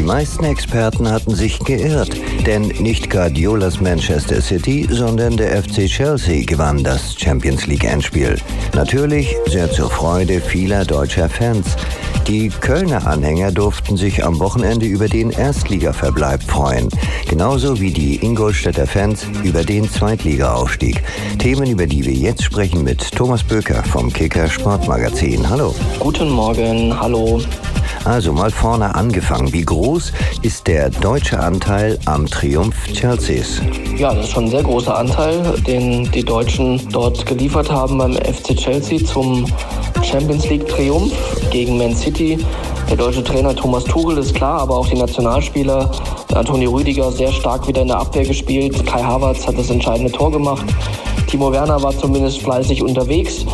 [0.00, 6.46] Die meisten Experten hatten sich geirrt, denn nicht Guardiolas Manchester City, sondern der FC Chelsea
[6.46, 8.38] gewann das Champions League Endspiel.
[8.74, 11.76] Natürlich sehr zur Freude vieler deutscher Fans.
[12.26, 16.88] Die Kölner Anhänger durften sich am Wochenende über den Erstligaverbleib freuen,
[17.28, 21.02] genauso wie die Ingolstädter Fans über den Zweitligaaufstieg.
[21.38, 25.46] Themen, über die wir jetzt sprechen mit Thomas Böker vom Kicker Sportmagazin.
[25.50, 25.74] Hallo.
[25.98, 27.42] Guten Morgen, hallo.
[28.04, 29.52] Also mal vorne angefangen.
[29.52, 33.60] Wie groß ist der deutsche Anteil am Triumph Chelseas?
[33.96, 38.14] Ja, das ist schon ein sehr großer Anteil, den die Deutschen dort geliefert haben beim
[38.14, 39.46] FC Chelsea zum
[40.02, 41.12] Champions League Triumph
[41.50, 42.38] gegen Man City.
[42.88, 45.90] Der deutsche Trainer Thomas Tuchel ist klar, aber auch die Nationalspieler
[46.34, 48.86] Antonio Rüdiger sehr stark wieder in der Abwehr gespielt.
[48.86, 50.64] Kai Havertz hat das entscheidende Tor gemacht.
[51.26, 53.44] Timo Werner war zumindest fleißig unterwegs.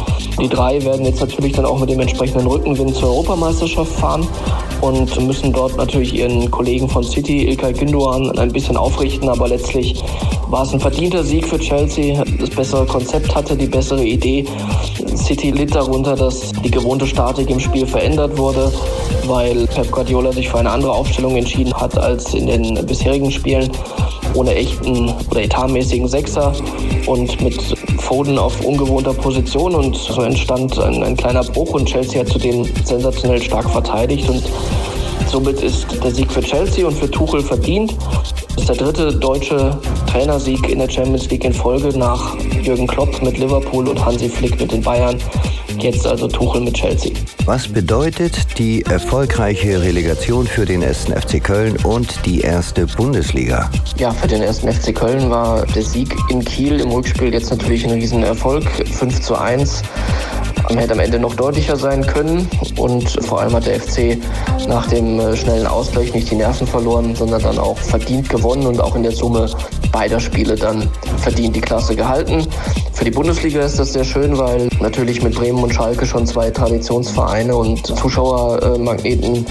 [0.41, 4.27] Die drei werden jetzt natürlich dann auch mit dem entsprechenden Rückenwind zur Europameisterschaft fahren
[4.81, 9.29] und müssen dort natürlich ihren Kollegen von City, Ilkay Gündoğan, ein bisschen aufrichten.
[9.29, 10.03] Aber letztlich
[10.49, 12.23] war es ein verdienter Sieg für Chelsea.
[12.39, 14.45] Das bessere Konzept hatte, die bessere Idee.
[15.15, 18.73] City litt darunter, dass die gewohnte Statik im Spiel verändert wurde,
[19.27, 23.71] weil Pep Guardiola sich für eine andere Aufstellung entschieden hat als in den bisherigen Spielen
[24.35, 26.53] ohne echten oder etatmäßigen Sechser
[27.07, 27.61] und mit
[28.01, 32.65] Foden auf ungewohnter Position und so entstand ein, ein kleiner Bruch und Chelsea hat zudem
[32.85, 34.43] sensationell stark verteidigt und
[35.27, 37.95] somit ist der Sieg für Chelsea und für Tuchel verdient.
[38.55, 43.23] Das ist der dritte deutsche Trainersieg in der Champions League in Folge nach Jürgen Klopp
[43.23, 45.19] mit Liverpool und Hansi Flick mit den Bayern.
[45.79, 47.13] Jetzt also Tuchel mit Chelsea.
[47.45, 53.71] Was bedeutet die erfolgreiche Relegation für den ersten FC Köln und die erste Bundesliga?
[53.99, 57.85] Ja, für den ersten FC Köln war der Sieg in Kiel im Rückspiel jetzt natürlich
[57.85, 58.65] ein Riesenerfolg.
[58.87, 59.83] 5 zu 1
[60.75, 62.49] hätte am Ende noch deutlicher sein können.
[62.77, 64.19] Und vor allem hat der FC
[64.69, 68.81] nach dem äh, schnellen Ausgleich nicht die Nerven verloren, sondern dann auch verdient gewonnen und
[68.81, 69.49] auch in der Summe
[69.93, 70.89] beider Spiele dann
[71.19, 72.47] verdient die Klasse gehalten.
[72.93, 76.51] Für die Bundesliga ist das sehr schön, weil natürlich mit Bremen und Schalke schon zwei
[76.51, 79.47] Traditionsvereine und Zuschauermagneten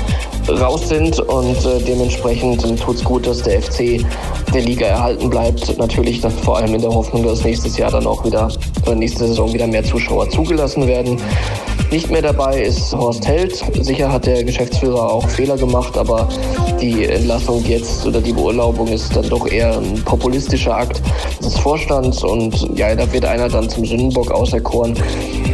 [0.50, 4.06] raus sind und äh, dementsprechend tut es gut, dass der FC
[4.54, 5.78] der Liga erhalten bleibt.
[5.78, 8.50] Natürlich dann vor allem in der Hoffnung, dass nächstes Jahr dann auch wieder,
[8.86, 11.20] oder nächste Saison wieder mehr Zuschauer zugelassen werden.
[11.92, 13.64] Nicht mehr dabei ist Horst Held.
[13.82, 16.28] Sicher hat der Geschäftsführer auch Fehler gemacht, aber
[16.82, 21.04] die Entlassung jetzt oder die Beurlaubung ist dann doch eher ein populistischer Akt
[21.40, 24.96] des Vorstands und ja, da wird einer dann zum Sündenbock auserkoren,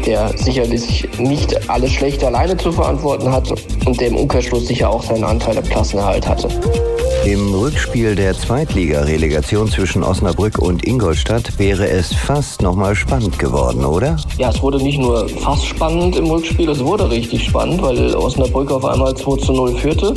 [0.05, 3.51] der sicherlich nicht alles Schlechte alleine zu verantworten hat
[3.85, 6.47] und der im Umkehrschluss sicher auch seinen Anteil am Klassenerhalt hatte.
[7.25, 14.15] Im Rückspiel der Zweitliga-Relegation zwischen Osnabrück und Ingolstadt wäre es fast nochmal spannend geworden, oder?
[14.37, 18.71] Ja, es wurde nicht nur fast spannend im Rückspiel, es wurde richtig spannend, weil Osnabrück
[18.71, 20.13] auf einmal 2 zu 0 führte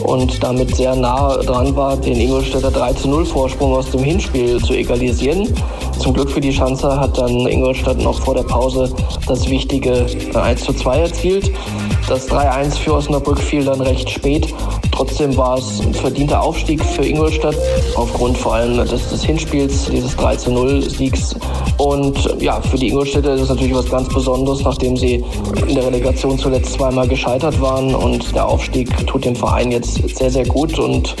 [0.00, 4.62] und damit sehr nah dran war, den Ingolstädter 3 zu 0 Vorsprung aus dem Hinspiel
[4.62, 5.52] zu egalisieren.
[5.98, 8.92] Zum Glück für die Schanzer hat dann Ingolstadt noch vor der Pause
[9.26, 11.50] das wichtige 1 zu 2 erzielt.
[12.08, 14.52] Das 3-1 für Osnabrück fiel dann recht spät.
[14.90, 17.56] Trotzdem war es ein verdienter Aufstieg für Ingolstadt,
[17.96, 21.36] aufgrund vor allem des, des Hinspiels, dieses 3-0-Siegs.
[21.78, 25.24] Und ja, für die Ingolstädter ist es natürlich was ganz Besonderes, nachdem sie
[25.66, 27.94] in der Relegation zuletzt zweimal gescheitert waren.
[27.94, 30.78] Und der Aufstieg tut dem Verein jetzt sehr, sehr gut.
[30.78, 31.16] Und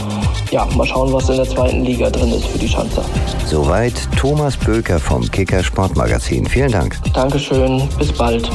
[0.50, 3.04] ja, mal schauen, was in der zweiten Liga drin ist für die Schanzer.
[3.46, 6.46] Soweit Thomas Böker vom Kicker Sportmagazin.
[6.46, 6.98] Vielen Dank.
[7.14, 8.50] Dankeschön, bis bald.